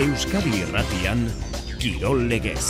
[0.00, 1.26] Euskadi Irratian
[1.76, 2.62] Kirol Legez.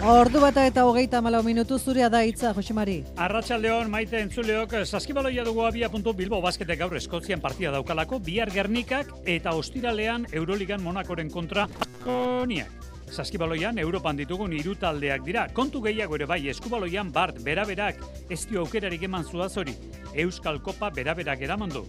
[0.00, 3.02] Ordu bata eta hogeita malau minutu zurea da hitza, Josemari.
[3.20, 9.12] Arratxaldeon, maite entzuleok, saskibaloia dugu abia puntu Bilbo basketek gaur Eskozian partia daukalako, bihar Gernikak
[9.28, 11.66] eta ostiralean Euroligan Monakoren kontra
[12.06, 12.72] koniak.
[13.10, 15.48] Saskibaloian Europan ditugun hiru taldeak dira.
[15.52, 19.76] Kontu gehiago ere bai, eskubaloian Bart beraberak ez dio aukerarik eman zuazori.
[20.14, 21.84] Euskal Kopa beraberak eramandu.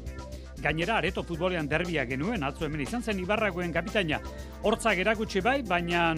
[0.62, 4.20] Gainera, areto futbolean derbia genuen, atzo hemen izan zen Ibarragoen kapitaina.
[4.62, 6.12] Hortzak erakutsi bai, baina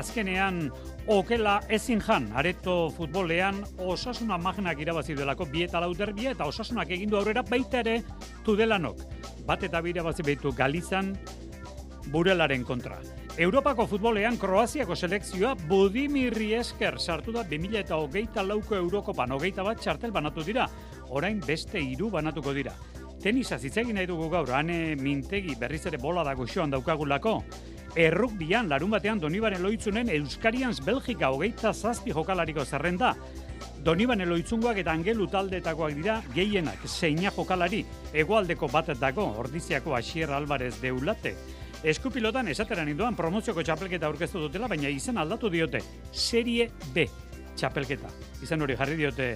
[0.00, 0.64] azkenean
[1.06, 6.90] okela ezin jan, areto futbolean osasuna magnak irabazi delako bi eta lau derbia, eta osasunak
[6.98, 8.02] egindu aurrera baita ere
[8.44, 9.06] tudelanok.
[9.46, 11.14] Bat eta bira bazi behitu Galizan
[12.10, 12.98] burelaren kontra.
[13.38, 19.78] Europako futbolean Kroaziako selekzioa Budimirri esker sartu da 2000 eta hogeita lauko Eurokopan hogeita bat
[19.78, 20.66] txartel banatu dira.
[21.14, 22.74] Orain beste hiru banatuko dira.
[23.18, 27.42] Tenisa zitzegin nahi dugu gaur, ane mintegi berriz ere bola dago xoan daukagulako.
[27.98, 33.16] Errukbian, larun batean Donibane Loitzunen Euskarians Belgika hogeita zazpi jokalariko zerrenda.
[33.82, 40.76] Donibane Loitzungoak eta Angelu taldetakoak dira gehienak zeina jokalari egoaldeko bat dago, ordiziako Asier Alvarez
[40.80, 41.34] deulate.
[41.82, 45.82] Eskupilotan esateran indoan promozioko txapelketa aurkeztu dutela, baina izen aldatu diote.
[46.12, 47.08] Serie B
[47.56, 48.14] txapelketa.
[48.46, 49.32] Izan hori jarri diote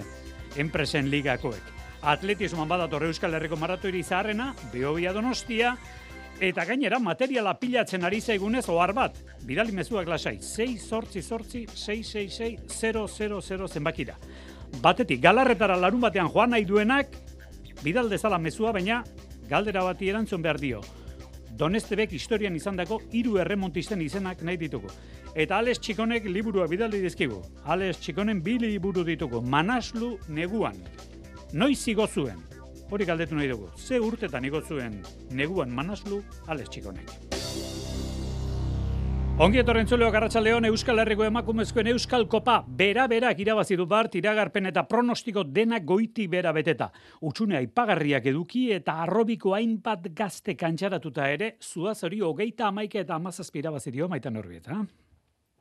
[0.55, 1.82] enpresen ligakoek.
[2.03, 5.77] Atletismoan badator Euskal Herriko maratoiri zaharrena, Beobia Donostia,
[6.43, 9.15] eta gainera materiala pilatzen ari zaigunez ohar bat.
[9.47, 14.17] Bidali mezuak lasai, 6 sortzi sortzi 666 000 zenbakira.
[14.81, 17.15] Batetik, galarretara larun batean joan nahi duenak,
[17.83, 19.03] bidal dezala mezua, baina
[19.47, 20.81] galdera bati erantzun behar dio.
[21.55, 24.91] Donestebek historian izandako hiru erremontisten izenak nahi ditugu.
[25.35, 27.39] Eta Alex Txikonek liburua bidaldi dizkigu.
[27.63, 29.41] Alex Txikonen bi liburu ditugu.
[29.41, 30.75] Manaslu neguan.
[31.53, 32.39] Noiz igo zuen?
[32.89, 33.67] Hori galdetu nahi dugu.
[33.77, 34.95] Ze urtetan igo zuen
[35.37, 37.11] neguan Manaslu Alex Txikonek.
[39.43, 44.85] Ongi etorren zuleo Garratxaldeon Euskal Herriko emakumezkoen Euskal Kopa bera-berak irabazi du bart iragarpen eta
[44.89, 46.89] pronostiko dena goiti bera beteta.
[47.21, 53.61] Utxune aipagarriak eduki eta arrobiko hainbat gazte kantxaratuta ere, zuaz hori hogeita amaike eta amazazpi
[53.61, 54.81] irabazi dio maitan horbieta.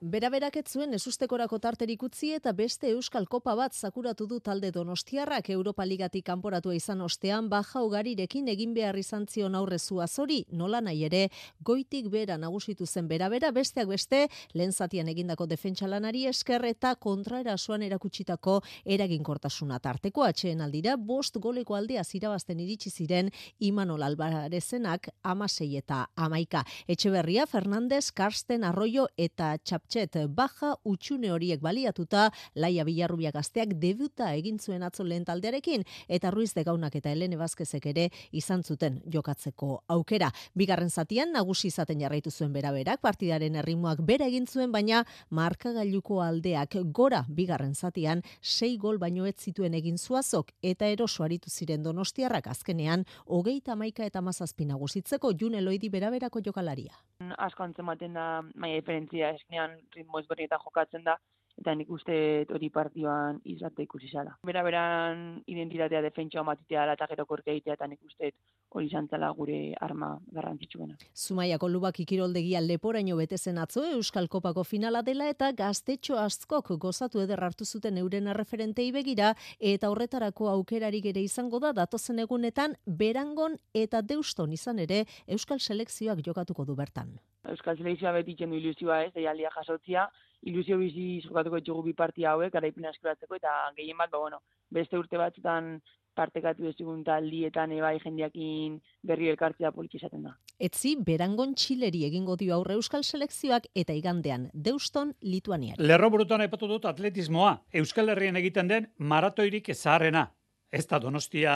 [0.02, 5.50] Beraberak ez zuen esustekorako tarterik utzi eta beste Euskal Kopa bat zakuratu du talde Donostiarrak.
[5.54, 11.04] Europa Ligatik kanporatua izan ostean baja ugarirekin egin behar izan zion aurre zuazori, nola nahi
[11.06, 11.28] ere,
[11.62, 14.24] goitik bera nagusitu zen berabera besteak beste,
[14.54, 20.26] lehen zatian egindako defentsalanari esker eta kontraerasoan erakutsitako eraginkortasuna tarteko.
[20.26, 23.30] Atxeen aldira, bost goleko aldea zirabazten iritsi ziren
[23.60, 26.66] Imanol Albarezenak amasei eta amaika.
[26.88, 34.30] Etxeberria, Fernandez, Karsten, Arroyo eta Txap Txet baja utxune horiek baliatuta Laia Bilarrubia gazteak debuta
[34.32, 39.02] egin zuen atzo lehen taldearekin eta Ruiz de Gaunak eta Helene Vazquezek ere izan zuten
[39.12, 40.30] jokatzeko aukera.
[40.56, 46.78] Bigarren zatian nagusi izaten jarraitu zuen beraberak partidaren erritmoak bera egin zuen baina markagailuko aldeak
[46.88, 52.48] gora bigarren zatian sei gol baino ez zituen egin zuazok eta eroso aritu ziren Donostiarrak
[52.48, 56.96] azkenean hogeita hamaika eta mazazpi nagusitzeko June Loidi beraberako jokalaria.
[57.36, 61.18] Asko antzematen da maia diferentzia esnean ritmo ezberdinetan jokatzen da,
[61.58, 62.14] eta nik uste
[62.50, 64.34] hori partioan izate ikusi zala.
[64.46, 68.32] Bera beran identitatea defentsioa matitea eta gero korke egitea, eta nik uste
[68.72, 70.96] hori zantzala gure arma garrantzitsuena.
[71.14, 77.42] Zumaiako lubak ikiroldegia leporaino betezen atzo Euskal Kopako finala dela eta gaztetxo askok gozatu eder
[77.44, 84.00] hartu zuten euren referentei begira eta horretarako aukerarik ere izango da datozen egunetan berangon eta
[84.02, 87.18] deuston izan ere Euskal Selekzioak jokatuko du bertan.
[87.50, 90.08] Euskal Selekzioa beti du ilusioa ez, deialdia jasotzia,
[90.42, 94.98] ilusio bizi jokatuko ditugu bi partia hauek, garaipena eskuratzeko, eta gehien bat, ba, bueno, beste
[94.98, 95.80] urte batzutan
[96.14, 100.34] partekatu ezigun taldietan ebai jendeakin berri elkartzea poliki izaten da.
[100.60, 105.82] Etzi, berangon txileri egingo dio aurre euskal selekzioak eta igandean, Deuston, Lituaniari.
[105.82, 110.28] Lerro burutan aipatu dut atletismoa, Euskal Herrien egiten den maratoirik zaharrena.
[110.70, 111.54] Ez da Donostia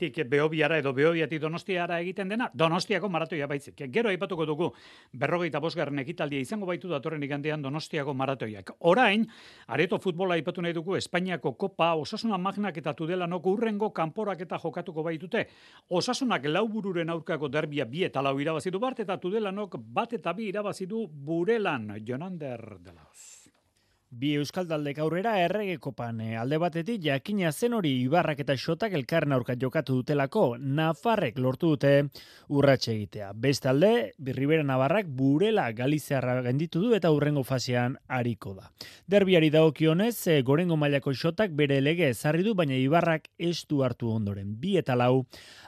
[0.00, 3.82] tik beobiara edo beobiati donostiara egiten dena, donostiako maratoia baitzik.
[3.92, 4.70] Gero aipatuko dugu,
[5.12, 8.72] berrogeita bosgarren ekitaldia izango baitu datorren igandean donostiako maratoiak.
[8.90, 9.26] Orain,
[9.68, 15.04] areto futbola aipatu nahi dugu, Espainiako kopa, osasuna magnak eta tudelanok urrengo kanporak eta jokatuko
[15.06, 15.46] baitute.
[15.90, 21.06] Osasunak laubururen aurkako derbia bi eta lau irabazidu bart, eta tudelanok bat eta bi irabazidu
[21.10, 23.39] burelan, Jonander Delauz.
[24.10, 28.96] Bi euskal taldek aurrera errege kopan eh, alde batetik jakina zen hori Ibarrak eta Xotak
[28.98, 31.92] elkarren aurka jokatu dutelako Nafarrek lortu dute
[32.48, 33.28] urratxe egitea.
[33.38, 38.72] Bestalde, Birribera Navarrak burela Galiziarra genditu du eta urrengo fasean hariko da.
[39.06, 44.10] Derbiari dagokionez, e, gorengo mailako Xotak bere lege ezarri du baina Ibarrak ez du hartu
[44.10, 44.56] ondoren.
[44.58, 45.22] Bi eta lau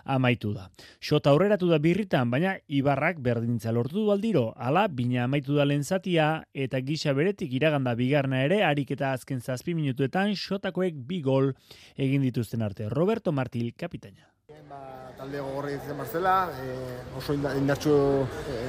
[0.05, 0.69] amaitu da.
[0.99, 5.85] Xota aurreratu da birritan, baina Ibarrak berdintza lortu du aldiro, ala bina amaitu da lehen
[5.85, 7.95] zatia eta gisa beretik iraganda
[8.33, 11.53] bigarna ere, harik eta azken zazpi minutuetan, xotakoek bi gol
[11.97, 12.89] egin dituzten arte.
[12.89, 14.29] Roberto Martil, kapitaina.
[14.69, 17.93] Ba, talde gogorri ditzen Marcela, e, oso indartxu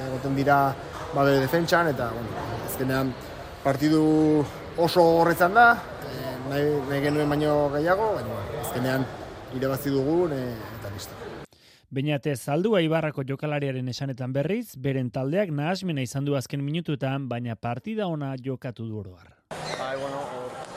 [0.06, 0.74] egoten dira
[1.14, 2.28] ba, bere defentsan, eta bueno,
[2.66, 3.12] azkenean
[3.62, 4.44] partidu
[4.76, 5.66] oso gogorretzan da,
[6.04, 9.04] e, nahi, nahi genuen baino gehiago, baina azkenean
[9.56, 10.42] irabazi dugun, e,
[10.78, 11.20] eta listo.
[11.94, 18.08] Beñate zaldua Ibarrako jokalariaren esanetan berriz, beren taldeak nahasmena izan du azken minutuetan, baina partida
[18.08, 19.43] ona jokatu du oroar.
[19.78, 20.20] Bai, bueno,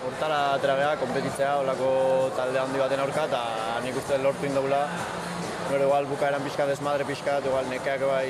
[0.08, 1.90] hortara atera kompetitzea, olako
[2.36, 3.42] talde handi baten aurka, eta
[3.84, 4.86] nik uste lortu indugula.
[5.68, 8.30] Gero igual bukaeran pixka desmadre pixka, igual nekeak bai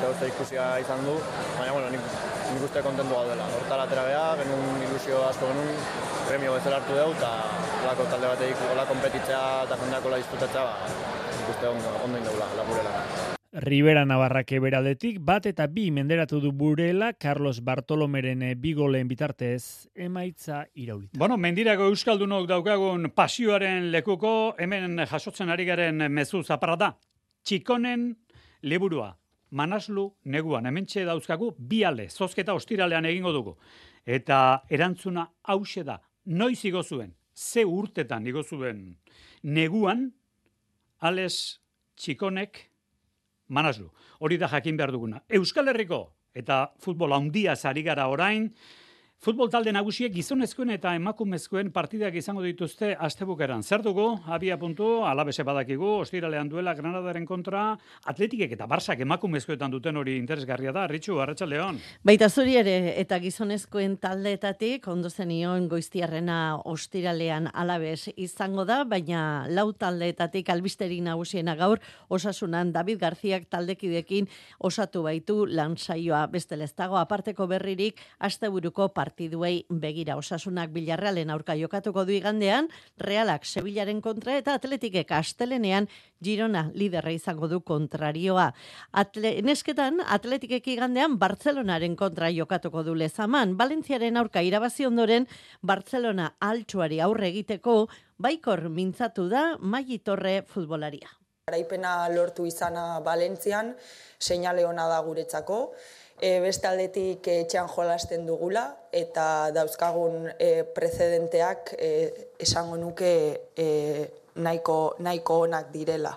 [0.00, 1.18] zehuzte ikusia izan du,
[1.58, 2.06] baina bueno, nik,
[2.54, 3.48] nik uste kontentu gaudela.
[3.58, 5.74] Hortara atera beha, genuen ilusio asko genuen,
[6.28, 7.34] premio bezala hartu dugu, eta
[7.82, 10.96] olako talde bateik ola kompetitzea eta jendeak ola disfrutatzea, ba,
[11.52, 13.38] uste ondo, ondo indaula, laburela.
[13.52, 20.60] Rivera Navarrake beraldetik bat eta bi menderatu du burela Carlos Bartolomeren eh, bigolen bitartez emaitza
[20.78, 21.18] iraulita.
[21.18, 26.92] Bueno, mendirako euskaldunok daukagun pasioaren lekuko hemen jasotzen ari garen mezu zaparra da.
[27.42, 28.12] Txikonen
[28.62, 29.16] liburua,
[29.50, 33.56] manaslu neguan, hemen dauzkagu bi ale, zozketa ostiralean egingo dugu.
[34.06, 38.96] Eta erantzuna hause da, noiz igo zuen, ze urtetan igo zuen
[39.42, 40.12] neguan,
[41.00, 41.58] Ales
[41.96, 42.69] Txikonek
[43.50, 43.90] manazlu.
[44.20, 45.22] Hori da jakin behar duguna.
[45.28, 46.04] Euskal Herriko
[46.34, 48.48] eta futbol handia zari gara orain,
[49.20, 53.60] Futbol talde nagusiek gizonezkoen eta emakumezkoen partidak izango dituzte astebukeran.
[53.60, 57.64] Zer dugu, abia puntu, alabese badakigu, ostiralean duela Granadaren kontra,
[58.08, 61.82] atletikek eta barsak emakumezkoetan duten hori interesgarria da, Ritxu, Arratxa León.
[62.00, 69.66] Baita zuri ere, eta gizonezkoen taldeetatik, ondo zenion goiztiarrena ostiralean alabes izango da, baina lau
[69.76, 74.32] taldeetatik albisteri nagusiena gaur, osasunan David Garziak taldekidekin
[74.64, 82.04] osatu baitu lan saioa besteleztago aparteko berririk, asteburuko part partiduei begira osasunak bilarrealen aurka jokatuko
[82.06, 82.68] du igandean,
[82.98, 85.88] realak Sevillaren kontra eta atletikek astelenean
[86.22, 88.50] Girona liderra izango du kontrarioa.
[88.92, 93.56] Atle, nesketan, atletikek igandean Bartzelonaren kontra jokatuko du lezaman.
[93.58, 95.26] Valentziaren aurka irabazi ondoren
[95.62, 101.08] Bartzelona altsuari aurre egiteko baikor mintzatu da Magitorre futbolaria.
[101.50, 103.74] Garaipena lortu izana Valentzian,
[104.20, 105.72] seinale ona da guretzako
[106.20, 111.90] e, beste aldetik etxean jolasten dugula eta dauzkagun e, precedenteak e,
[112.38, 113.12] esango nuke
[113.56, 113.66] e,
[114.36, 116.16] nahiko, nahiko onak direla.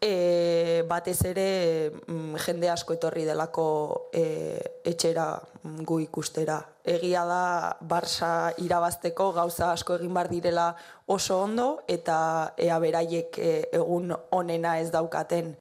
[0.00, 3.66] E, batez ere mm, jende asko etorri delako
[4.14, 4.22] e,
[4.86, 5.32] etxera
[5.82, 6.60] gu ikustera.
[6.86, 10.70] Egia da Barça irabazteko gauza asko egin bar direla
[11.06, 15.56] oso ondo eta ea beraiek e, egun onena ez daukaten.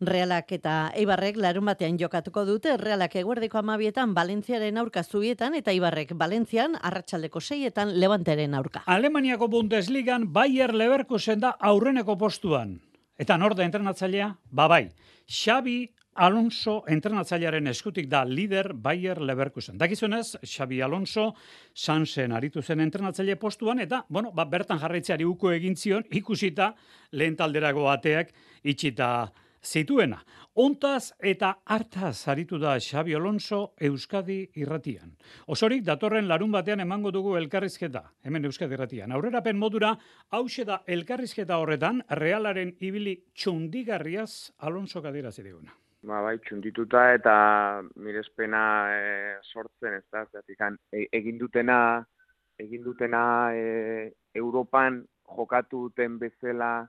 [0.00, 6.10] Realak eta Eibarrek larun batean jokatuko dute, Realak eguerdeko amabietan Valentziaren aurka zubietan eta Eibarrek
[6.18, 8.82] Valentzian arratsaldeko seietan Levanteren aurka.
[8.86, 12.80] Alemaniako Bundesligan Bayer Leverkusen da aurreneko postuan.
[13.16, 14.32] Eta nor da entrenatzailea?
[14.50, 14.88] Ba bai,
[15.30, 19.78] Xabi Alonso entrenatzailearen eskutik da lider Bayer Leverkusen.
[19.78, 21.34] Dakizunez, Xabi Alonso
[21.72, 26.74] Sansen aritu zen entrenatzaile postuan eta, bueno, ba, bertan jarraitzeari uko egin zion ikusita
[27.12, 29.32] lehen talderago ateak itxita
[29.64, 30.20] zituena.
[30.54, 35.16] Ontaz eta hartaz aritu da Xabi Alonso Euskadi irratian.
[35.50, 39.12] Osorik datorren larun batean emango dugu elkarrizketa, hemen Euskadi irratian.
[39.12, 39.94] Aurrerapen modura,
[40.30, 45.74] hause da elkarrizketa horretan, realaren ibili txundigarriaz Alonso kadira ziriguna.
[46.04, 47.34] Ba, bai, txundituta eta
[47.96, 49.04] mirespena e,
[49.42, 51.78] sortzen, ez da, zatikan, e, egin dutena,
[52.60, 53.22] egin dutena
[53.56, 56.84] e, Europan jokatu duten bezala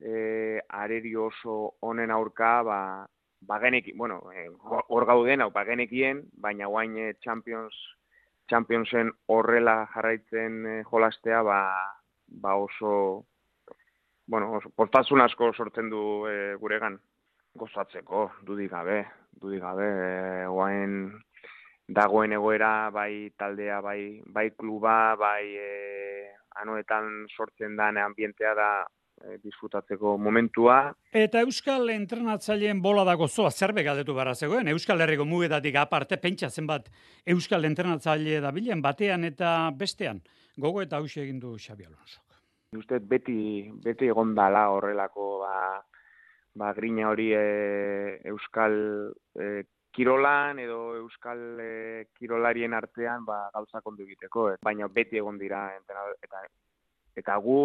[0.00, 3.08] e, areri oso honen aurka, ba,
[3.40, 3.60] ba
[3.94, 4.48] bueno, e,
[4.88, 7.74] hor gauden, hau, ba genekien, baina guain e, Champions,
[8.48, 11.76] Championsen horrela jarraitzen e, jolastea, ba,
[12.26, 13.26] ba oso,
[14.26, 16.98] bueno, oso, portasun asko sortzen du e, guregan,
[17.54, 21.12] gozatzeko, dudik gabe, dudik gabe, e, guain,
[21.88, 28.70] dagoen egoera, bai taldea, bai, bai kluba, bai e, anuetan sortzen den ambientea da
[29.24, 30.78] e, disfrutatzeko momentua.
[31.12, 36.50] Eta Euskal entrenatzaileen bola dago zoa zerbe galdetu bara zegoen, Euskal Herriko mugetatik aparte pentsa
[36.50, 36.88] zenbat
[37.26, 40.22] Euskal entrenatzaile da bilen batean eta bestean.
[40.58, 42.20] Gogo eta hausia egin du Xabi Alonso.
[42.76, 45.54] Uste beti, beti egon dala horrelako ba,
[46.54, 48.74] ba, grina hori e, Euskal
[49.38, 51.70] e, kirolan edo Euskal e,
[52.18, 54.50] kirolarien artean ba, gauzak ondo egiteko.
[54.62, 56.42] Baina beti egon dira eta,
[57.16, 57.60] eta gu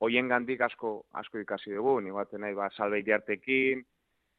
[0.00, 0.92] hoien gandik asko,
[1.22, 3.84] asko ikasi dugu, ni batzen nahi, ba, salbei jartekin,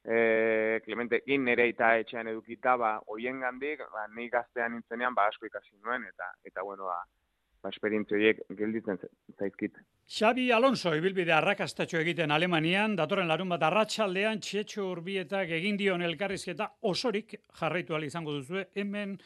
[0.04, 5.50] e, Clementekin nere eta etxean edukita, ba, hoien gandik, ba, nahi gaztean nintzenean, ba, asko
[5.50, 6.98] ikasi nuen, eta, eta bueno, ba,
[7.62, 9.00] ba, esperientzioiek gelditzen
[9.38, 9.78] zaizkit.
[10.12, 16.72] Xabi Alonso ibilbide arrakastatxo egiten Alemanian, datorren larun bat arratsaldean txetxo urbietak egin dion elkarrizketa
[16.90, 19.18] osorik jarraitu izango duzue hemen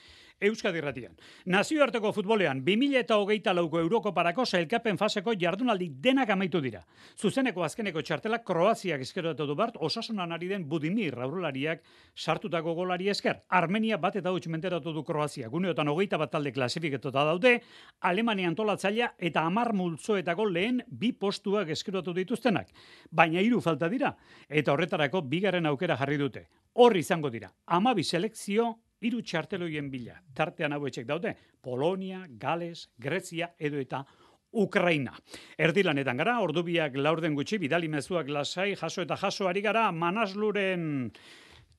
[0.42, 1.14] Euskadi Ratian.
[1.48, 6.82] Nazioarteko futbolean 2000 eta hogeita lauko euroko parako zailkapen faseko jardunaldi denak amaitu dira.
[7.16, 11.84] Zuzeneko azkeneko txartelak Kroaziak eskeratu du bart, osasunan ari den Budimir raurulariak
[12.16, 13.40] sartutako golari esker.
[13.50, 15.48] Armenia bat eta huts menteratu du Kroazia.
[15.48, 17.62] Guneotan hogeita bat talde klasifiketota daude,
[18.02, 22.68] Alemania antolatzailea eta amar multzoetako lehen bi postuak eskeratu dituztenak.
[23.10, 24.12] Baina hiru falta dira,
[24.50, 26.50] eta horretarako bigarren aukera jarri dute.
[26.74, 28.74] Horri izango dira, amabi selekzio
[29.06, 30.20] hiru txarteloien bila.
[30.36, 34.04] Tartean hauetxek daude, Polonia, Gales, Grezia edo eta
[34.56, 35.14] Ukraina.
[35.60, 41.12] Erdilanetan gara, ordubiak laurden gutxi, bidali mezuak lasai, jaso eta jaso ari gara, manasluren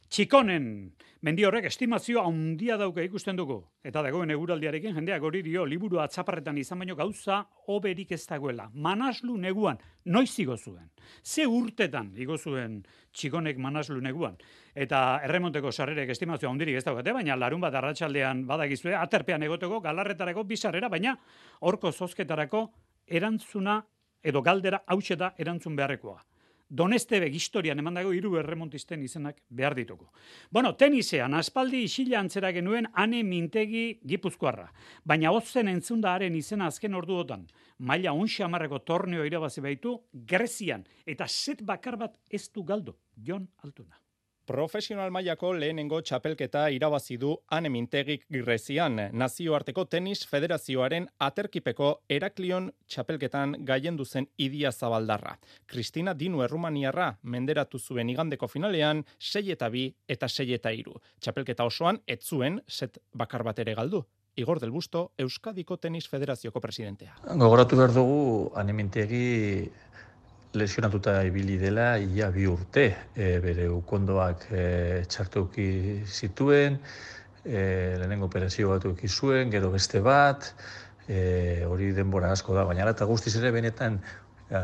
[0.09, 0.93] txikonen
[1.27, 3.57] Mendi horrek estimazio handia dauka ikusten dugu.
[3.83, 7.41] Eta dagoen eguraldiarekin jendeak hori dio liburu atzaparretan izan baino gauza
[7.73, 8.69] oberik ez dagoela.
[8.75, 10.91] Manaslu neguan, noiz igo zuen.
[11.25, 12.77] Ze urtetan igo zuen
[13.11, 14.37] txikonek manaslu neguan.
[14.75, 20.45] Eta erremonteko sarrerek estimazio handirik ez daukate, baina larun bat arratsaldean badagizue, aterpean egoteko, galarretarako,
[20.45, 21.17] bizarrera, baina
[21.61, 22.69] horko zozketarako
[23.07, 23.81] erantzuna
[24.23, 26.21] edo galdera hause da erantzun beharrekoa.
[26.69, 30.09] Donestebek historian eman dago hiru erremontisten izenak behar dituko.
[30.51, 34.67] Bueno, tenisean, aspaldi isila antzera genuen ane mintegi gipuzkoarra.
[35.05, 37.47] Baina hotzen entzunda haren izena azken orduotan.
[37.79, 44.06] Maila unxamarreko torneo irabazi baitu, Grezian, eta set bakar bat ez du galdo, Jon Altuna.
[44.47, 53.99] Profesional mailako lehenengo txapelketa irabazi du Anemintegik Grezian, nazioarteko tenis federazioaren aterkipeko Eraklion txapelketan gaien
[53.99, 55.35] duzen idia zabaldarra.
[55.67, 60.95] Kristina Dinu Errumaniarra menderatu zuen igandeko finalean 6 eta 2 eta 6 eta 3.
[61.19, 64.05] Txapelketa osoan ez zuen set bakar bat ere galdu.
[64.37, 67.15] Igor del Busto, Euskadiko Tenis Federazioko presidentea.
[67.41, 69.65] Gogoratu behar dugu Anemintegi
[70.55, 72.87] lesionatuta ibili dela ia bi urte.
[73.15, 74.65] E, bere ukondoak e,
[75.09, 75.69] txartuki
[76.07, 76.79] zituen
[77.45, 80.53] e, lehenengo operazio bat zuen gero beste bat
[81.09, 82.65] e, hori denbora asko da.
[82.65, 84.01] Baina eta guztiz ere benetan
[84.51, 84.63] a,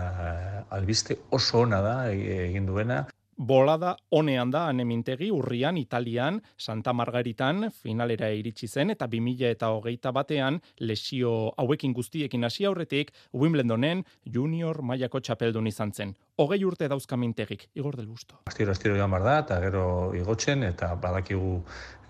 [0.70, 3.06] albiste oso ona da e, egin duena
[3.42, 10.12] Bolada honean da anemintegi urrian Italian Santa Margaritan finalera iritsi zen eta 2000 eta hogeita
[10.14, 14.04] batean lesio hauekin guztiekin hasi aurretik Wimbledonen
[14.36, 16.14] junior mailako txapeldun izan zen.
[16.38, 18.38] Hogei urte dauzka mintegik, igor del busto.
[18.46, 19.84] Astiro, astiro joan bar da, eta gero
[20.14, 21.58] igotzen, eta badakigu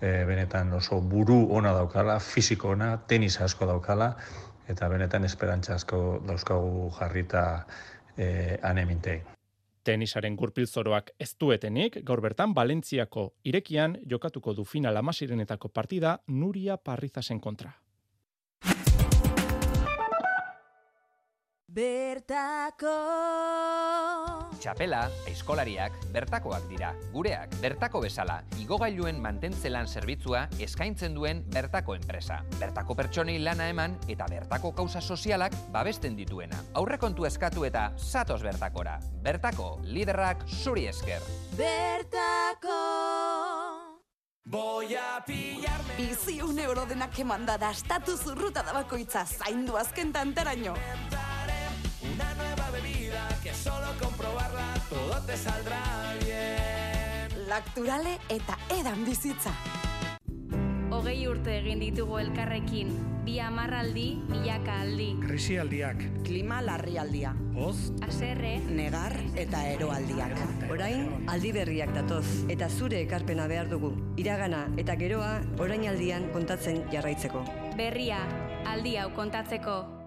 [0.01, 4.13] e, benetan oso buru ona daukala, fisiko ona, tenis asko daukala,
[4.69, 7.47] eta benetan esperantza asko dauzkagu jarrita
[8.17, 9.32] e, anemintegi.
[9.83, 17.39] Tenisaren gurpilzoroak ez duetenik, gaur bertan Valentziako irekian jokatuko du final amasirenetako partida Nuria Parrizasen
[17.43, 17.82] kontra.
[21.73, 22.91] Bertako
[24.61, 26.91] Txapela, eskolariak, bertakoak dira.
[27.09, 32.43] Gureak, bertako bezala, igogailuen mantentzelan zerbitzua eskaintzen duen bertako enpresa.
[32.59, 36.61] Bertako pertsonei lana eman eta bertako kauza sozialak babesten dituena.
[36.77, 38.99] Aurrekontu eskatu eta satos bertakora.
[39.25, 41.25] Bertako, liderrak zuri esker.
[41.57, 42.81] Bertako
[44.45, 50.11] Voy a pillarme Bizi un euro denak emanda da Estatu zurruta da bakoitza Zaindu azken
[50.13, 50.75] tantaraino
[52.13, 57.47] Una nueva bebida que solo comprobarla todo te saldrá bien.
[57.47, 59.53] Lacturale eta edan bizitza.
[60.93, 62.91] Hogei urte egin ditugu elkarrekin,
[63.25, 65.07] bi amarraldi, milaka aldi.
[65.23, 66.03] Krisialdiak.
[66.27, 67.33] Klima larrialdia.
[67.57, 67.89] Oz.
[68.05, 68.59] Aserre.
[68.69, 70.37] Negar eta eroaldiak.
[70.69, 73.95] Orain, aldi berriak datoz, eta zure ekarpena behar dugu.
[74.21, 77.41] Iragana eta geroa, orainaldian kontatzen jarraitzeko.
[77.75, 78.21] Berria,
[78.69, 80.02] aldi hau kontatzeko.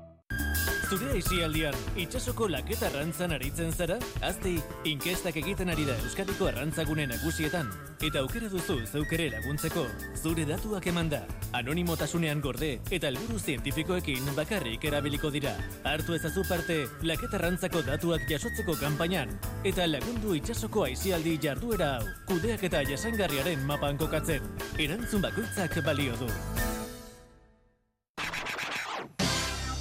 [0.86, 3.96] Zure aisialdian, itxasoko laketa arrantzan aritzen zara?
[4.22, 4.52] Azti,
[4.86, 7.72] inkestak egiten ari da Euskadiko arrantzagune nagusietan.
[8.06, 9.82] Eta aukera duzu zeukere laguntzeko,
[10.14, 11.24] zure datuak eman da.
[11.58, 15.56] Anonimotasunean gorde eta helburu zientifikoekin bakarrik erabiliko dira.
[15.82, 19.34] Hartu ezazu parte, laketa arrantzako datuak jasotzeko kanpainan.
[19.66, 24.46] Eta lagundu itxasoko aisialdi jarduera hau, kudeak eta jasangarriaren mapan kokatzen.
[24.78, 26.30] Erantzun bakoitzak balio du.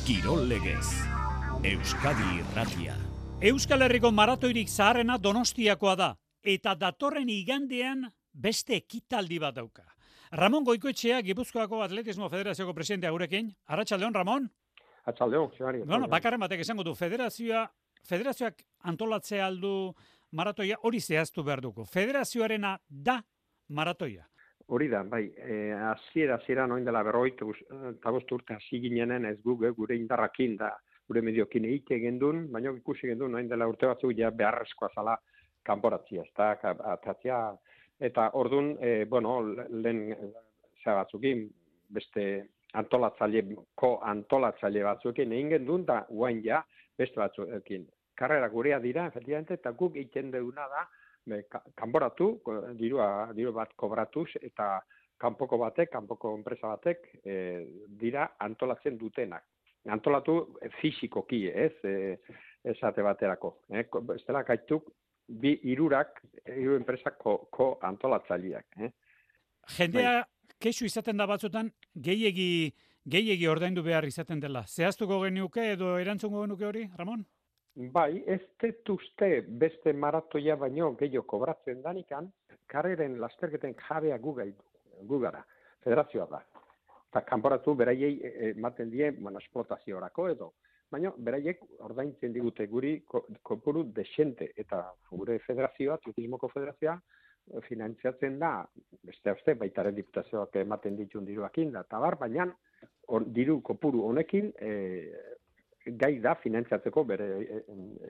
[0.05, 0.85] Kirol Legez.
[1.65, 2.93] Euskadi Irratia.
[3.41, 6.09] Euskal Herriko maratoirik zaharrena Donostiakoa da
[6.45, 9.81] eta datorren igandean beste ekitaldi bat dauka.
[10.29, 13.49] Ramon Goikoetxea Gipuzkoako Atletismo Federazioko presidentea gurekin.
[13.65, 14.45] Arratsaldeon Ramon.
[15.09, 15.81] Atxaldeon, xemari.
[15.89, 17.65] Bueno, bakarren batek esango du federazioa
[18.05, 19.95] federazioak antolatzea aldu
[20.37, 21.89] maratoia hori zehaztu behar dugu.
[21.89, 23.23] Federazioarena da
[23.69, 24.29] maratoia.
[24.67, 27.41] Hori da, bai, eh, hasiera hasiera noin dela berroit,
[27.91, 30.71] eta bost urte hasi ginenen ez gu, gure indarrakin da,
[31.07, 35.15] gure mediokin egite gendun, baina ikusi gendun noin dela urte batzuk ja beharrezkoa zala
[35.65, 37.37] kanporatzia, ez da, atatzia,
[37.99, 39.37] eta ordun, e, bueno,
[39.69, 40.01] lehen
[40.81, 41.45] zera batzukin,
[41.93, 42.25] beste
[42.73, 43.45] antolatzaile,
[43.77, 46.63] ko antolatzaile batzuekin egin gendun, da guain ja,
[46.97, 47.85] beste batzuekin.
[48.17, 50.87] Karrera gurea dira, efectivamente, eta guk egiten duguna da,
[51.75, 52.29] kanboratu,
[52.77, 54.79] dirua, diru bat kobratuz, eta
[55.17, 57.35] kanpoko batek, kanpoko enpresa batek, e,
[57.87, 59.45] dira antolatzen dutenak.
[59.91, 62.17] Antolatu e, fizikoki, ez, e,
[62.71, 63.59] esate baterako.
[63.69, 63.85] Eh?
[64.15, 64.89] Estela gaituk,
[65.27, 68.79] bi irurak, hiru enpresak ko, antolatzaileak.
[68.81, 68.91] Eh?
[69.77, 70.19] Jendea,
[70.61, 72.73] kexu izaten da batzutan, gehiegi,
[73.05, 74.65] gehiegi ordaindu behar izaten dela.
[74.67, 77.25] Zehaztuko genuke edo erantzungo genuke hori, Ramon?
[77.75, 78.39] Bai, ez
[78.89, 82.29] uste beste maratoia baino gehiago kobratzen danikan,
[82.71, 84.53] karreren lasterketen jabea gugai,
[85.03, 85.41] gugara,
[85.83, 86.39] federazioa da.
[87.09, 88.13] Eta kanporatu beraiei
[88.51, 90.53] ematen die, bueno, esplotaziorako edo.
[90.89, 92.95] Baina beraiek ordaintzen digute guri
[93.43, 96.95] kopuru desente eta gure federazioa, turismoko federazioa,
[97.67, 98.53] finantziatzen da,
[99.03, 102.47] beste uste, baitaren diputazioak ematen ditun diruakin da, eta bar, baina
[103.35, 104.71] diru kopuru honekin e,
[105.85, 107.27] gai da finantzatzeko bere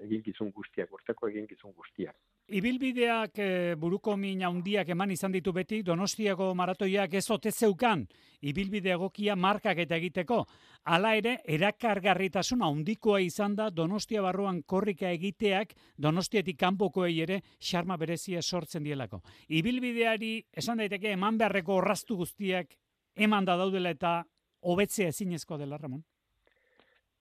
[0.06, 2.16] eginkizun guztiak, urteko eginkizun guztiak.
[2.56, 8.06] Ibilbideak e, buruko min handiak eman izan ditu beti, Donostiako maratoiak ez ote zeukan
[8.42, 10.44] ibilbide egokia markak eta egiteko.
[10.86, 18.42] Hala ere, erakargarritasun handikoa izan da Donostia barruan korrika egiteak Donostiatik kanpokoei ere xarma berezia
[18.42, 19.22] sortzen dielako.
[19.50, 22.78] Ibilbideari esan daiteke eman beharreko orraztu guztiak
[23.16, 24.22] eman da daudela eta
[24.62, 26.04] hobetzea ezinezko dela, Ramon?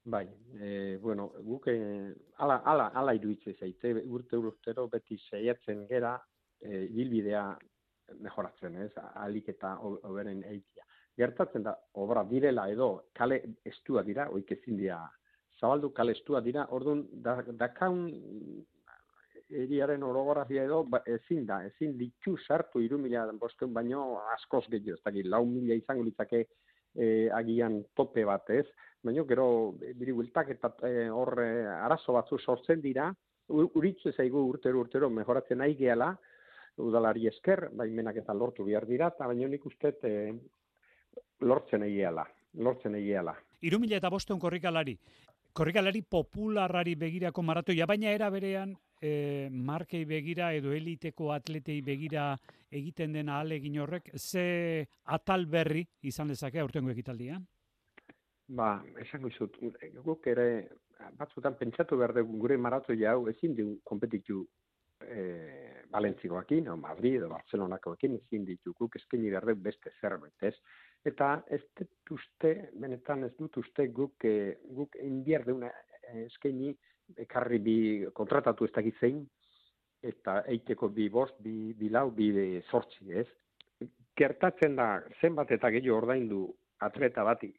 [0.06, 0.28] Bai,
[0.60, 6.18] e, bueno, guk e, ala, ala, ala iruitze zaite, urte urtero beti saiatzen gera
[6.60, 7.44] e, ibilbidea
[8.20, 8.90] mejoratzen, ez,
[9.22, 10.84] alik eta oberen eitia.
[11.16, 15.00] Gertatzen da, obra direla edo kale estua dira, oik ezin dira,
[15.56, 18.04] zabaldu kale estua dira, orduan, da, dakaun
[19.64, 24.98] eriaren orografia edo ba, ezin da, ezin ditu sartu iru mila bosteun baino askoz gehiago,
[24.98, 26.44] ez dakit, lau mila izango litzake
[26.94, 28.66] e, agian tope bat ez,
[29.04, 33.11] baina gero biri bueltak eta e, hor e, arazo batzu sortzen dira,
[33.48, 36.14] uritzu zaigu urtero urtero mejoratzen nahi gehala,
[36.80, 40.14] udalari esker, baimenak eta lortu behar dira, eta baina nik uste e,
[41.44, 42.24] lortzen egiala,
[42.59, 43.37] lortzen egiala.
[43.64, 44.96] Iru mila eta bosteun korrikalari,
[45.52, 52.35] korrikalari popularari begirako maratoia, baina era berean e, markei begira edo eliteko atletei begira
[52.70, 57.44] egiten dena alegin horrek, ze atal berri izan dezake aurtengo ekitaldian?
[58.48, 59.57] Ba, esango izut,
[60.04, 60.48] guk ere,
[61.18, 64.44] batzutan pentsatu behar dugu gure maratoia hau ezin dugu kompetitu
[65.00, 70.54] e, Valentzikoakin, o Madrid, o Barcelonakoekin ezin ditu guk eskaini behar dugu beste zerbait, ez?
[71.04, 75.70] Eta ez dut uste, benetan ez dut uste guk, e, guk indiar deuna
[76.24, 76.74] eskaini
[77.16, 77.76] ekarri bi
[78.14, 79.22] kontratatu ez dakit zein,
[80.04, 83.28] eta eiteko bi bost, bi, bi lau, bi sortzi, ez?
[84.16, 84.88] Gertatzen da,
[85.20, 86.44] zenbat eta gehiago ordaindu
[86.86, 87.50] atleta bati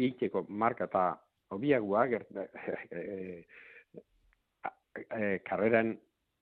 [0.00, 1.04] ikeko marka eta
[1.50, 2.20] obiagua e,
[3.00, 3.44] e,
[4.96, 5.96] e, karreran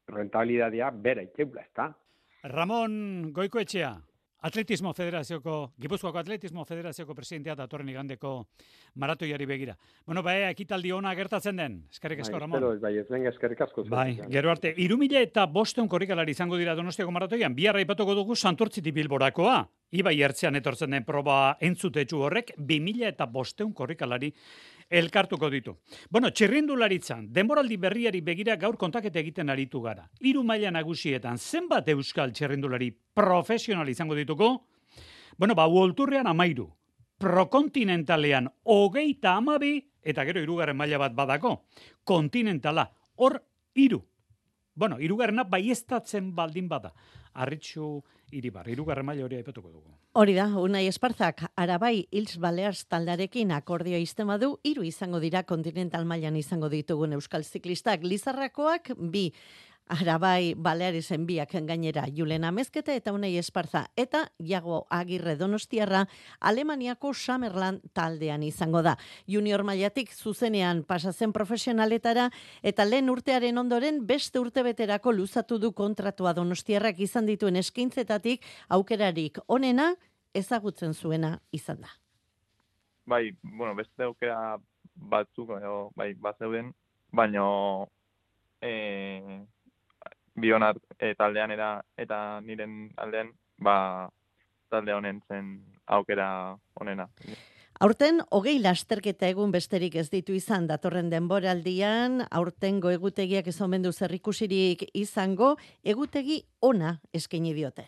[0.08, 1.88] rentabilidadea bera iteula, ez da?
[2.52, 3.90] Ramon Goikoetxea,
[4.40, 8.33] Atletismo Federazioko, Gipuzkoako Atletismo Federazioko presidentea datorren igandeko
[8.94, 9.74] maratoiari begira.
[10.07, 11.81] Bueno, bai, ekitaldi ona gertatzen den.
[11.90, 12.59] Eskerrik asko, bai, Ramon.
[12.61, 13.85] Espero, bai, ez lenga eskerrik asko.
[13.90, 18.94] Bai, gero arte, irumile eta bosteun korrikalari izango dira Donostiako maratoian, biarra ipatuko dugu Santortziti
[18.94, 19.59] Bilborakoa.
[19.90, 24.29] Ibai ertzean etortzen den proba entzutetsu horrek, 2000 eta bosteun korrikalari
[24.90, 25.79] elkartuko ditu.
[26.11, 30.05] Bueno, txirrindularitzan, denboraldi berriari begira gaur kontakete egiten aritu gara.
[30.20, 34.51] Hiru maila nagusietan, zenbat euskal txirrindulari profesional izango dituko?
[35.38, 36.68] Bueno, ba, uolturrean amairu.
[37.18, 41.64] Prokontinentalean, hogeita amabi eta gero hirugarren maila bat badako,
[42.05, 43.40] kontinentala, hor
[43.74, 44.03] hiru.
[44.79, 46.92] Bueno, hirugarrena baiestatzen baldin bada.
[47.35, 49.95] Arritxu iribar, hirugarren maila hori aipatuko dugu.
[50.19, 56.05] Hori da, Unai Espartzak, Arabai Hills Balears taldarekin akordio iztema du, hiru izango dira kontinental
[56.09, 58.03] mailan izango ditugun euskal ziklistak.
[58.03, 59.29] Lizarrakoak bi
[59.88, 66.07] Arabai Balearisen biak gainera Julen Amezkete eta Unai Esparza eta Iago Agirre Donostiarra
[66.40, 68.96] Alemaniako Summerland taldean izango da.
[69.27, 72.31] Junior mailatik zuzenean pasatzen profesionaletara
[72.62, 79.94] eta lehen urtearen ondoren beste urtebeterako luzatu du kontratua Donostiarrak izan dituen eskaintzetatik aukerarik onena
[80.35, 81.88] ezagutzen zuena izan da.
[83.09, 84.59] bai, bueno, beste aukera
[84.94, 85.51] batzuk,
[85.96, 86.72] bai, bazeuden,
[87.12, 87.88] baino
[88.61, 89.46] e,
[90.40, 94.09] bionat e, taldean era, eta niren aldean, ba,
[94.68, 95.55] talde honen zen
[95.87, 97.09] aukera honena.
[97.81, 103.92] Aurten, hogei lasterketa egun besterik ez ditu izan datorren denboraldian, aurtengo egutegiak ez omen du
[103.92, 105.53] zerrikusirik izango,
[105.85, 107.87] egutegi ona eskaini diote.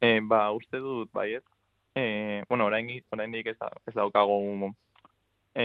[0.00, 1.42] E, ba, uste dut, baiet.
[1.98, 4.70] E, bueno, orain, oraindik ez, da, ez daukagu,
[5.54, 5.64] e,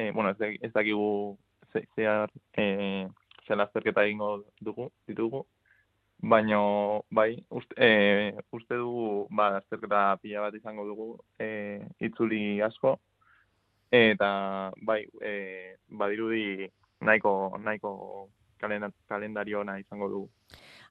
[0.00, 1.36] e, bueno, ez, ez dakigu
[1.74, 3.06] ze- zehar e,
[3.46, 5.44] ze lasterketa egingo dugu, ditugu,
[6.22, 11.48] baino, bai, uste, e, uste dugu, ba, lasterketa pila bat izango dugu, e,
[12.00, 12.98] itzuli asko,
[13.90, 14.30] eta,
[14.86, 15.34] bai, e,
[15.88, 16.70] badirudi
[17.02, 18.28] nahiko, nahiko
[19.08, 20.30] kalendario ona izango dugu.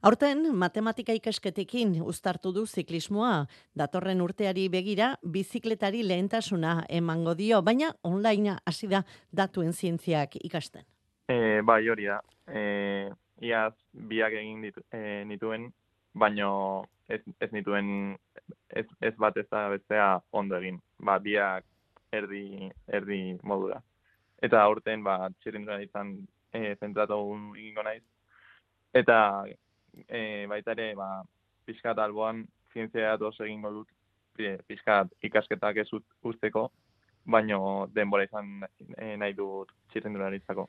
[0.02, 3.46] Aurten, matematika ikasketekin uztartu du ziklismoa.
[3.78, 10.84] Datorren urteari begira, bizikletari lehentasuna emango dio, baina online hasi da datuen zientziak ikasten.
[11.28, 12.22] E, bai, hori da.
[12.48, 13.12] E,
[13.46, 15.70] iaz biak egin ditu, e, nituen,
[16.14, 16.52] baino
[17.08, 18.18] ez, ez nituen
[18.70, 20.80] ez, ez bat ez da bestea ondo egin.
[21.00, 21.66] Ba, biak
[22.12, 23.82] erdi, erdi modura.
[24.42, 26.16] Eta aurten, ba, txirrinduan izan
[26.54, 27.20] e, zentratu
[27.56, 28.04] egingo naiz.
[28.94, 29.18] Eta
[30.08, 31.22] e, baita ere, ba,
[31.66, 33.90] pixkat alboan zientzia datu oso egingo dut,
[34.38, 35.90] pi- pixkat ikasketak ez
[36.24, 36.70] usteko,
[37.26, 38.64] baino denbora izan
[39.18, 40.68] nahi dut txirrindularitzako.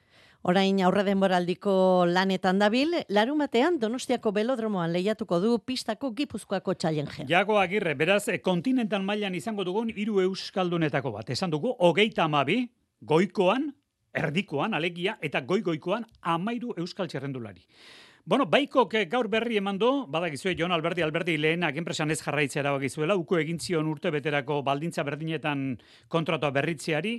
[0.51, 7.27] Orain aurre denboraldiko lanetan dabil, larumatean Donostiako belodromoan lehiatuko du pistako gipuzkoako challenge.
[7.29, 11.31] Jago Agirre, beraz, eh, kontinental mailan izango dugun hiru euskaldunetako bat.
[11.31, 12.67] Esan dugu, hogeita amabi,
[13.01, 13.71] goikoan,
[14.13, 17.63] erdikoan, alegia, eta goi-goikoan amairu euskal txerrendulari.
[18.25, 22.61] Bueno, baikok eh, gaur berri eman du, badakizue Jon Alberdi Alberdi lehenak enpresan ez jarraitzea
[22.63, 25.65] erabakizuela, uko egin zion urte beterako baldintza berdinetan
[26.07, 27.17] kontratua berritzeari,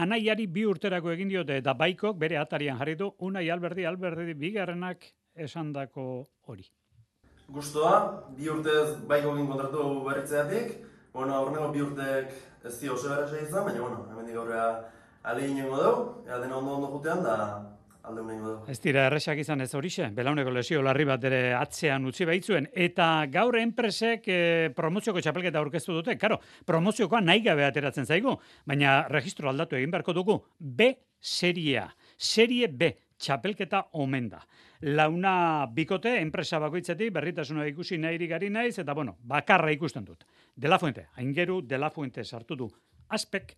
[0.00, 5.04] anaiari bi urterako egin diote eta baikok bere atarian jarri du, unai Alberdi Alberdi bigarrenak
[5.36, 6.08] esandako
[6.48, 6.64] hori.
[7.52, 10.76] Gustoa, bi urtez baiko egin kontratu berritzeatik,
[11.12, 12.32] bueno, aurreneko bi urtek
[12.64, 14.70] ez dio oso erresa izan, baina, bueno, hemendik aurrera
[15.22, 17.75] ale inengo dugu, ea dena ondo ondo jutean, da.
[18.70, 23.26] Ez dira erresak izan ez horixe, belauneko lesio larri bat ere atzean utzi baitzuen, eta
[23.32, 24.38] gaur enpresek e,
[24.76, 30.14] promozioko txapelketa aurkeztu dute, karo, promoziokoa nahi gabe ateratzen zaigu, baina registro aldatu egin beharko
[30.14, 34.42] dugu, B seriea, serie B, txapelketa omen da.
[34.86, 40.26] Launa bikote, enpresa bakoitzetik, berritasuna ikusi nahi gari naiz, eta bueno, bakarra ikusten dut.
[40.54, 42.70] De La Fuente, aingeru De La Fuente sartu du,
[43.08, 43.56] aspek,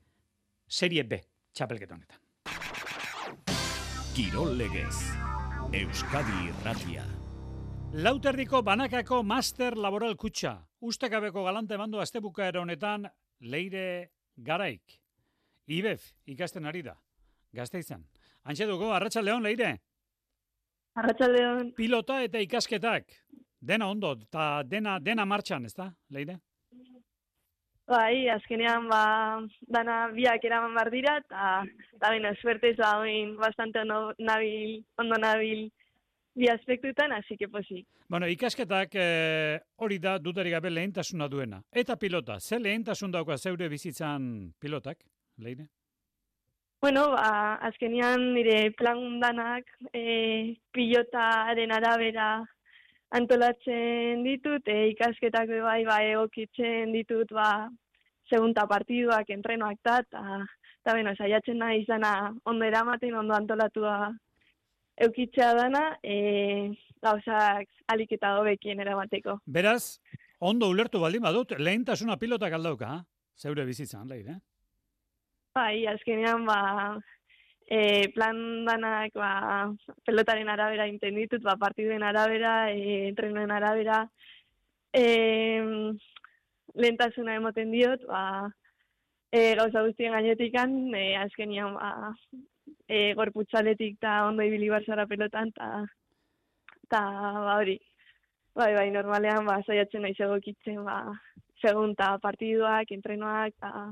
[0.66, 1.20] serie B,
[1.52, 2.27] txapelketa honetan.
[4.18, 4.96] Kirol legez.
[5.78, 7.04] Euskadi irratia.
[8.02, 10.56] Lauterdiko banakako master laboral kutxa.
[10.82, 13.06] Ustekabeko galante mando astebukaera honetan
[13.38, 13.84] leire
[14.34, 14.96] garaik.
[15.70, 16.96] IBEF ikasten ari da.
[17.54, 18.02] Gazte izan.
[18.42, 19.70] Antxe dugu, arratsa leon leire.
[20.98, 21.70] Arratsaldeon.
[21.78, 23.14] Pilota eta ikasketak.
[23.60, 26.40] Dena ondo, eta dena, dena martxan, ez da, leire?
[27.88, 29.40] Bai, azkenean ba,
[29.72, 31.62] dana biak eraman bar dira, eta
[31.96, 35.70] eta baina suertez ba, oin bastante ondo nabil, ondo nabil
[36.36, 37.86] bi aspektutan, así que posi.
[38.08, 41.62] Bueno, ikasketak eh, hori da dudari gabe lehentasuna duena.
[41.72, 45.00] Eta pilota, ze lehentasun dauka zeure bizitzan pilotak,
[45.38, 45.70] leire?
[46.80, 52.28] Bueno, ba, azkenean nire plan danak e, pilotaren arabera
[53.14, 57.68] antolatzen ditut, e, ikasketak bai, ba, egokitzen ditut, ba,
[58.28, 60.40] segunta partiduak, entrenoak da, eta,
[60.82, 64.12] eta bueno, saiatzen nahi izana ondo eramaten, ondo antolatua
[65.06, 69.38] eukitzea dana, e, gauzak alik eta hobekien eramateko.
[69.46, 70.00] Beraz,
[70.40, 73.04] ondo ulertu baldin badut, lehentasuna pilotak aldauka, ha?
[73.38, 74.40] zeure bizitzan, leire?
[75.54, 76.98] Bai, azkenean, ba,
[77.68, 79.68] e, plan danak, ba,
[80.06, 84.06] pelotaren arabera inten ditut, ba, partiduen arabera, e, entrenoen arabera,
[84.92, 85.04] e,
[86.74, 88.48] lehentasuna emoten diot, ba,
[89.30, 92.14] e, gauza guztien gainetikan, e, azkenian, ba,
[92.88, 95.84] e, gorputzaletik eta ondo ibili barzara pelotan, eta
[96.88, 97.04] ta,
[97.44, 97.76] ba, hori,
[98.56, 101.02] bai, bai, normalean, ba, saiatzen naiz egokitzen, ba,
[101.60, 103.90] segun ta partiduak, entrenoak, eta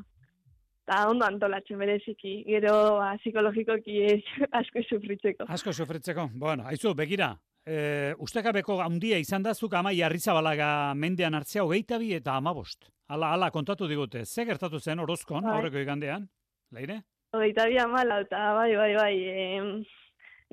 [0.86, 4.22] ta ondo antolatzen bereziki, gero ba, psikologikoki ez
[4.60, 5.48] asko sufritzeko.
[5.52, 6.30] Asko sufritzeko.
[6.34, 7.32] Bueno, aizu, begira,
[7.66, 12.88] e, ustekabeko handia izan da zuk amai arrizabalaga mendean hartzea hogeita bi eta amabost.
[13.10, 15.58] Hala, hala, kontatu digute, ze gertatu zen orozkon, Bai.
[15.58, 16.28] aurreko igandean?
[16.74, 17.00] Leire?
[17.34, 19.14] Hogeita bi amala, eta bai, bai, bai,
[19.58, 19.72] em,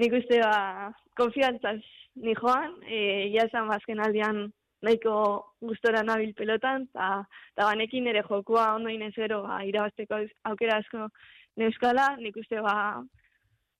[0.01, 1.79] nik uste ba, konfiantzaz
[2.25, 4.47] ni joan, e, ia esan bazken aldian
[4.83, 5.15] nahiko
[5.63, 7.23] gustora nabil pelotan, eta
[7.55, 10.19] ta banekin ere jokua ondo inez gero, ba, irabazteko
[10.51, 11.07] aukera asko
[11.57, 12.75] neuskala, nik uste ba,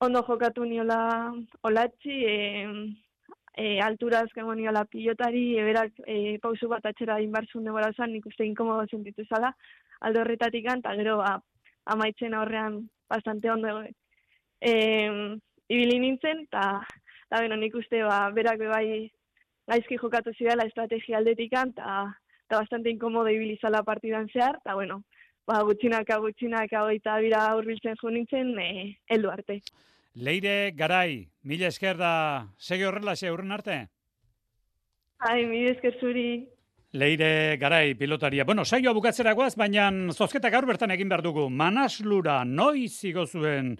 [0.00, 0.98] ondo jokatu niola
[1.62, 2.36] olatzi, e,
[3.56, 8.46] e, altura azken niola pilotari, eberak e, pausu bat atxera inbarzun demora zan, nik uste
[8.48, 9.52] inkomodo sentitu zala,
[10.00, 11.36] aldo horretatik eta gero ba,
[11.84, 13.82] amaitzen aurrean bastante ondo
[14.60, 14.72] e,
[15.68, 18.88] ibili nintzen, eta beno, nik uste ba, berak be bai
[19.70, 22.12] gaizki jokatu zidala estrategia aldetikan, eta
[22.44, 25.00] eta bastante inkomodo ibili zala partidan zehar, eta bueno,
[25.48, 29.60] ba, gutxinaka, gutxinaka, hogeita bira hurbiltzen jo nintzen, e, heldu arte.
[30.14, 32.12] Leire, garai, mila esker da,
[32.58, 33.78] segi horrela, xe aurren arte?
[35.24, 36.28] Ai, mi esker zuri.
[36.94, 38.44] Leire garai pilotaria.
[38.46, 41.48] Bueno, saioa bukatzerakoaz, baina zozketa gaur bertan egin behar dugu.
[41.50, 43.72] Manaslura noiz igo zuen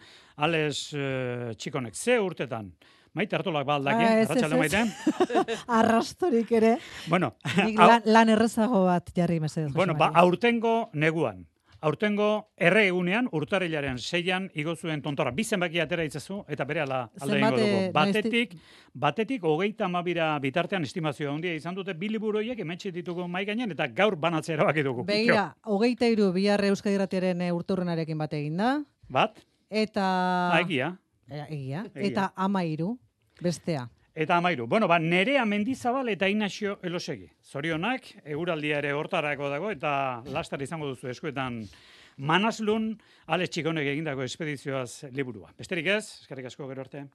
[0.42, 2.72] Ales uh, Txikonek, ze urtetan?
[3.14, 4.72] Maite hartolak ba aldake, Ah, arratsalde ez.
[4.74, 5.56] maite.
[5.78, 6.76] Arrastorik ere.
[7.08, 7.34] Bueno,
[7.76, 9.72] lan, lan errezago bat jarri mesedez.
[9.72, 11.44] Bueno, ba, aurtengo neguan.
[11.84, 15.30] Aurtengo erre egunean, urtarilaren seian, igo zuen tontora.
[15.36, 17.66] Bi zenbaki atera itzazu, eta bere ala alde ingo dugu.
[17.66, 18.54] eh, Batetik,
[18.94, 23.86] batetik, hogeita amabira bitartean estimazioa handia izan dute, bi liburoiek emetxe ditugu mai gainean, eta
[23.88, 25.04] gaur banatzea erabaki dugu.
[25.04, 28.78] Begira, hogeita iru bihar Euskadi Irratiaren urturrenarekin bat egin da.
[29.10, 30.08] Bat, Eta...
[30.56, 30.62] ah,
[31.28, 31.44] egia.
[31.48, 31.84] Eh, Egia.
[31.94, 32.98] Eta ama iru,
[33.40, 33.88] bestea.
[34.14, 34.68] Eta amairu.
[34.70, 37.26] Bueno, ba, nerea mendizabal eta inaxio elosegi.
[37.42, 41.64] Zorionak, eguraldia ere hortarako dago, eta lastar izango duzu eskuetan
[42.16, 42.92] Manaslun,
[43.26, 45.50] Alex Txikonek egindako espedizioaz liburua.
[45.58, 47.08] Besterik ez, eskerrik asko gero arte.